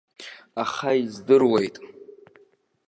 Аха 0.63 0.91
издыруеит. 1.01 1.75